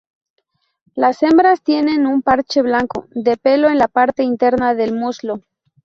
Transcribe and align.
Las 0.95 1.21
hembras 1.21 1.61
tienen 1.61 2.07
un 2.07 2.23
parche 2.23 2.63
blanco 2.63 3.05
de 3.11 3.37
pelo 3.37 3.69
en 3.69 3.77
la 3.77 3.87
parte 3.87 4.23
interna 4.23 4.73
del 4.73 4.95
muslo. 4.95 5.43